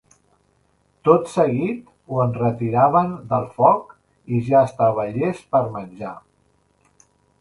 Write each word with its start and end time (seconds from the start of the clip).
Tot 1.09 1.27
seguit 1.33 1.91
ho 2.15 2.23
enretiraven 2.23 3.13
del 3.35 3.45
foc 3.59 3.91
i 4.37 4.41
ja 4.49 4.65
estava 4.71 5.07
llest 5.19 5.47
per 5.57 5.63
menjar. 5.77 6.15